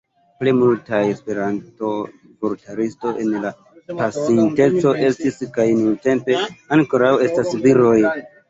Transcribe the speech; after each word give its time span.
Plej 0.43 0.51
multaj 0.59 1.01
Esperanto-vortaristoj 1.09 3.13
en 3.25 3.29
la 3.45 3.53
pasinteco 4.01 4.95
estis 5.11 5.39
kaj 5.59 5.67
nuntempe 5.83 6.39
ankoraŭ 6.79 7.13
estas 7.31 7.55
viroj. 7.69 7.95